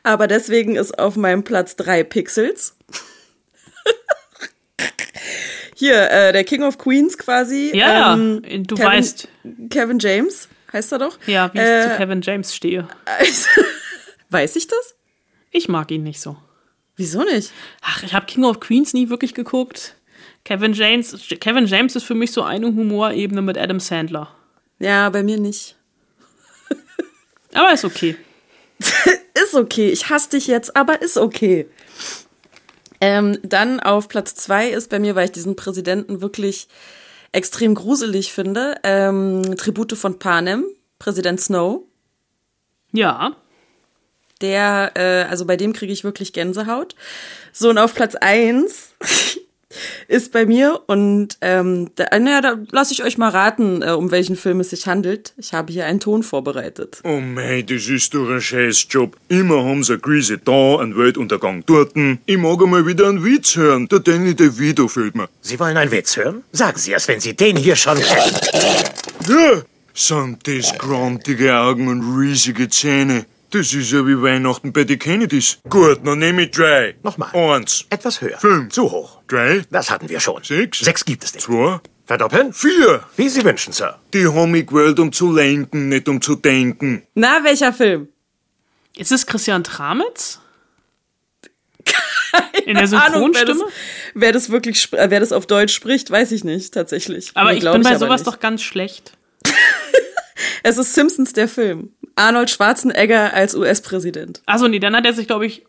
[0.04, 2.76] aber deswegen ist auf meinem Platz drei Pixels.
[5.76, 7.72] Hier, äh, der King of Queens quasi.
[7.74, 9.28] Ja, ähm, du Kevin, weißt.
[9.70, 11.18] Kevin James heißt er doch.
[11.28, 12.88] Ja, wie ich Äh, zu Kevin James stehe.
[14.30, 14.96] Weiß ich das?
[15.52, 16.38] Ich mag ihn nicht so.
[16.96, 17.52] Wieso nicht?
[17.82, 19.96] Ach, ich habe King of Queens nie wirklich geguckt.
[20.44, 24.34] Kevin James, Kevin James ist für mich so eine Humorebene mit Adam Sandler.
[24.80, 25.76] Ja, bei mir nicht.
[27.54, 28.16] Aber ist okay.
[29.34, 29.90] Ist okay.
[29.90, 31.68] Ich hasse dich jetzt, aber ist okay.
[33.00, 36.68] Ähm, dann auf Platz zwei ist bei mir, weil ich diesen Präsidenten wirklich
[37.32, 40.66] extrem gruselig finde, ähm, Tribute von Panem,
[41.00, 41.84] Präsident Snow.
[42.92, 43.36] Ja.
[44.42, 46.96] Der, äh, also bei dem kriege ich wirklich Gänsehaut.
[47.54, 48.94] So, und auf Platz eins
[50.08, 54.12] ist bei mir, und ähm, da, naja, da lasse ich euch mal raten, äh, um
[54.12, 55.34] welchen Film es sich handelt.
[55.38, 57.02] Ich habe hier einen Ton vorbereitet.
[57.04, 59.16] Oh mei, das ist doch ein Scheißjob.
[59.28, 62.20] Immer haben sie eine Krise da, einen Weltuntergang dorten.
[62.26, 63.88] Ich mag einmal wieder einen Witz hören.
[63.88, 65.30] Der Danny DeVito fehlt mir.
[65.42, 66.44] Sie wollen einen Witz hören?
[66.52, 68.36] Sagen Sie es, wenn Sie den hier schon kennen.
[69.28, 69.62] Ja,
[69.94, 73.26] sind das grantige Augen und riesige Zähne.
[73.52, 75.60] Das ist ja wie Weihnachten bei den Kennedys.
[75.70, 76.96] Gut, dann nehme ich drei.
[77.04, 77.36] Nochmal.
[77.36, 77.86] Eins.
[77.90, 78.38] Etwas höher.
[78.40, 78.72] Fünf.
[78.72, 79.20] Zu hoch.
[79.28, 79.64] Drei.
[79.70, 80.42] Das hatten wir schon.
[80.42, 80.80] Sechs.
[80.80, 81.44] Sechs gibt es nicht.
[81.44, 81.82] Zwei.
[82.06, 82.54] Verdoppeln?
[82.54, 83.04] Vier.
[83.18, 84.00] Wie Sie wünschen, Sir.
[84.14, 87.04] Die haben mich gewählt, um zu lenken, nicht um zu denken.
[87.14, 88.08] Na, welcher Film?
[88.96, 90.40] Ist es Christian Tramitz?
[92.66, 93.66] In der Ahnung, wer das, Synchronstimme?
[94.14, 97.32] wer das wirklich, äh, wer das auf Deutsch spricht, weiß ich nicht, tatsächlich.
[97.34, 98.28] Aber ich bin bei sowas nicht.
[98.28, 99.12] doch ganz schlecht.
[100.64, 101.92] Es ist Simpsons der Film.
[102.22, 104.42] Arnold Schwarzenegger als US-Präsident.
[104.46, 105.66] Also nee, dann hat er sich, glaube ich.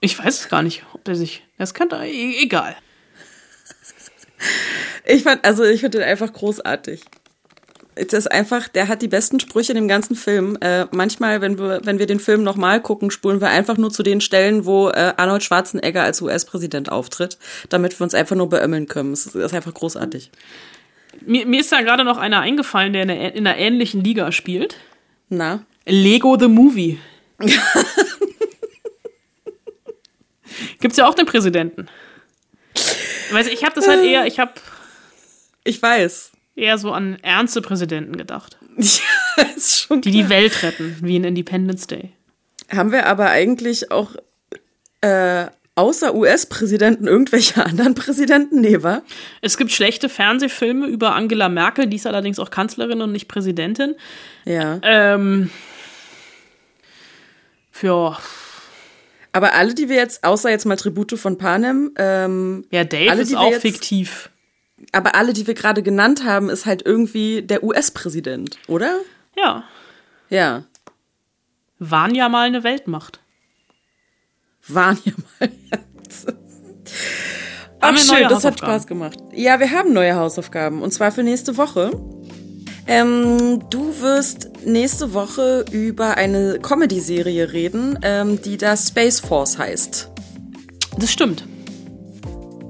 [0.00, 1.42] Ich weiß es gar nicht, ob der sich.
[1.58, 1.96] Das könnte.
[1.96, 2.76] e- Egal.
[5.04, 7.02] Ich fand, also ich finde den einfach großartig.
[7.96, 10.56] Das ist einfach, der hat die besten Sprüche in dem ganzen Film.
[10.60, 14.04] Äh, manchmal, wenn wir, wenn wir den Film nochmal gucken, spulen wir einfach nur zu
[14.04, 17.38] den Stellen, wo äh, Arnold Schwarzenegger als US-Präsident auftritt,
[17.70, 19.12] damit wir uns einfach nur beömmeln können.
[19.12, 20.30] Es ist einfach großartig.
[21.22, 24.30] Mir, mir ist da gerade noch einer eingefallen, der in einer, in einer ähnlichen Liga
[24.30, 24.76] spielt.
[25.28, 25.64] Na?
[25.86, 26.98] Lego the Movie.
[30.80, 31.86] Gibt's ja auch den Präsidenten.
[33.30, 34.52] Weißt ich habe das halt eher, ich habe
[35.64, 36.32] Ich weiß.
[36.56, 41.24] eher so an ernste Präsidenten gedacht, Ja, ist schon die die Welt retten, wie in
[41.24, 42.12] Independence Day.
[42.74, 44.14] Haben wir aber eigentlich auch
[45.00, 45.46] äh,
[45.78, 48.60] außer US-Präsidenten irgendwelche anderen Präsidenten?
[48.60, 49.02] Nee, wa?
[49.40, 53.94] Es gibt schlechte Fernsehfilme über Angela Merkel, die ist allerdings auch Kanzlerin und nicht Präsidentin.
[54.44, 54.80] Ja.
[54.82, 55.50] Ähm,
[57.70, 58.16] für
[59.32, 63.22] Aber alle, die wir jetzt, außer jetzt mal Tribute von Panem, ähm, ja, Dave Alle,
[63.22, 64.30] ist auch jetzt- fiktiv.
[64.92, 68.98] aber alle, die wir gerade genannt haben, ist halt irgendwie der US-Präsident, oder?
[69.36, 69.64] Ja,
[70.30, 70.64] Ja.
[71.78, 73.20] waren ja mal eine Weltmacht.
[74.68, 75.50] Waren ja mal.
[77.80, 78.58] Ach schön, das hat?
[78.58, 79.18] Spaß gemacht.
[79.32, 81.92] Ja, wir haben neue Hausaufgaben und zwar für nächste Woche.
[82.86, 90.10] Ähm, du wirst nächste Woche über eine Comedy-Serie reden, ähm, die da Space Force heißt.
[90.98, 91.44] Das stimmt.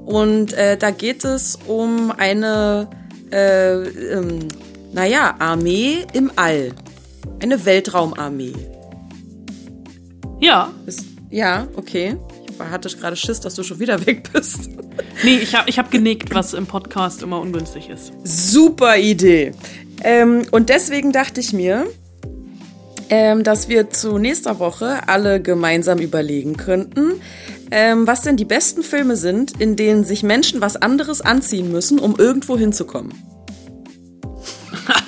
[0.05, 2.89] Und äh, da geht es um eine,
[3.31, 4.47] äh, ähm,
[4.91, 6.73] naja, Armee im All.
[7.41, 8.53] Eine Weltraumarmee.
[10.41, 10.71] Ja.
[10.85, 12.15] Ist, ja, okay.
[12.51, 14.69] Ich hatte gerade Schiss, dass du schon wieder weg bist.
[15.23, 18.11] Nee, ich habe ich hab genickt, was im Podcast immer ungünstig ist.
[18.23, 19.53] Super Idee.
[20.03, 21.87] Ähm, und deswegen dachte ich mir,
[23.09, 27.21] ähm, dass wir zu nächster Woche alle gemeinsam überlegen könnten,
[27.71, 31.99] ähm, was denn die besten Filme sind, in denen sich Menschen was anderes anziehen müssen,
[31.99, 33.13] um irgendwo hinzukommen.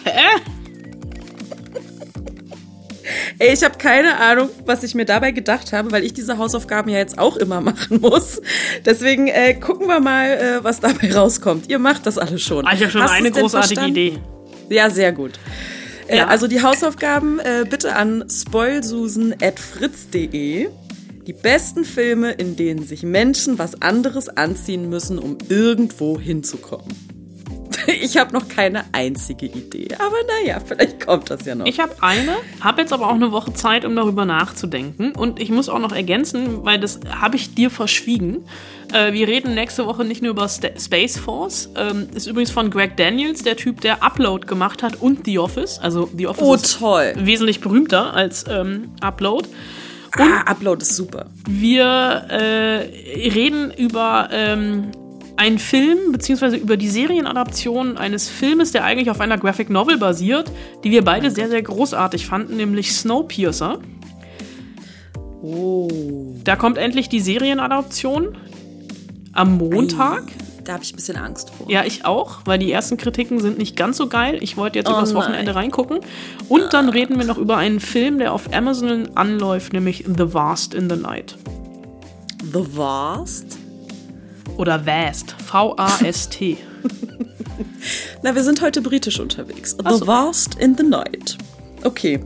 [3.41, 6.91] Ey, ich habe keine Ahnung, was ich mir dabei gedacht habe, weil ich diese Hausaufgaben
[6.91, 8.39] ja jetzt auch immer machen muss.
[8.85, 11.67] Deswegen äh, gucken wir mal, äh, was dabei rauskommt.
[11.67, 12.67] Ihr macht das alles schon.
[12.67, 13.87] Ah, ich habe schon Hast eine großartige?
[13.87, 14.19] Idee.
[14.69, 15.39] Ja, sehr gut.
[16.07, 16.27] Äh, Ja.
[16.27, 20.67] also die Hausaufgaben äh, bitte an spoilsusen.fritz.de.
[21.27, 27.10] Die besten Filme, in denen sich Menschen was anderes anziehen müssen, um irgendwo hinzukommen.
[28.01, 31.65] Ich habe noch keine einzige Idee, aber naja, vielleicht kommt das ja noch.
[31.65, 35.13] Ich habe eine, habe jetzt aber auch eine Woche Zeit, um darüber nachzudenken.
[35.13, 38.45] Und ich muss auch noch ergänzen, weil das habe ich dir verschwiegen.
[38.93, 41.69] Äh, wir reden nächste Woche nicht nur über Sta Space Force.
[41.75, 45.79] Ähm, ist übrigens von Greg Daniels, der Typ, der Upload gemacht hat und The Office.
[45.79, 47.13] Also The Office oh, ist toll.
[47.17, 49.47] wesentlich berühmter als ähm, Upload.
[50.17, 51.27] ah, Upload ist super.
[51.47, 54.91] Wir äh, reden über ähm,
[55.41, 60.51] einen Film, beziehungsweise über die Serienadaption eines Filmes, der eigentlich auf einer Graphic Novel basiert,
[60.83, 63.79] die wir beide sehr, sehr großartig fanden, nämlich Snowpiercer.
[65.41, 65.89] Oh.
[66.43, 68.37] Da kommt endlich die Serienadaption
[69.33, 70.25] am Montag.
[70.63, 71.67] Da habe ich ein bisschen Angst vor.
[71.71, 74.37] Ja, ich auch, weil die ersten Kritiken sind nicht ganz so geil.
[74.41, 75.15] Ich wollte jetzt Oh übers.
[75.15, 76.01] Wochenende reingucken.
[76.49, 80.75] Und dann reden wir noch über einen Film, der auf Amazon anläuft, nämlich The Vast
[80.75, 81.35] in the Night.
[82.53, 83.60] The Vast?
[84.57, 85.35] Oder Vast.
[85.45, 86.57] V-A-S-T.
[88.21, 89.75] Na, wir sind heute britisch unterwegs.
[89.83, 90.07] The so.
[90.07, 91.37] Vast in the Night.
[91.83, 92.19] Okay.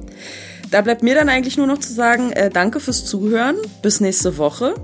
[0.71, 3.56] Da bleibt mir dann eigentlich nur noch zu sagen, äh, danke fürs Zuhören.
[3.82, 4.75] Bis nächste Woche.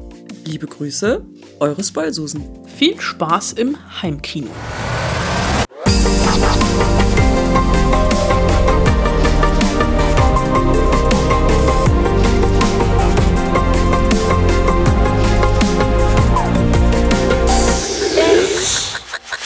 [0.45, 1.23] Liebe Grüße,
[1.59, 2.43] eure Spoilsusen.
[2.77, 4.49] Viel Spaß im Heimkino.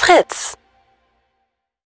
[0.06, 0.56] Fritz.